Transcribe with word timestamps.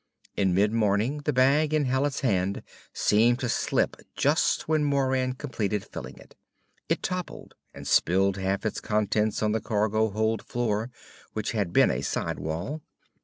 In 0.35 0.55
mid 0.55 0.73
morning 0.73 1.19
the 1.25 1.31
bag 1.31 1.75
in 1.75 1.85
Hallet's 1.85 2.21
hand 2.21 2.63
seemed 2.91 3.37
to 3.41 3.47
slip 3.47 3.97
just 4.15 4.67
when 4.67 4.83
Moran 4.83 5.33
completed 5.33 5.85
filling 5.85 6.17
it. 6.17 6.35
It 6.89 7.03
toppled 7.03 7.53
and 7.71 7.85
spilled 7.87 8.37
half 8.37 8.65
its 8.65 8.79
contents 8.81 9.43
on 9.43 9.51
the 9.51 9.61
cargo 9.61 10.09
hold 10.09 10.41
floor, 10.41 10.89
which 11.33 11.51
had 11.51 11.71
been 11.71 11.91
a 11.91 12.01
sidewall. 12.01 12.81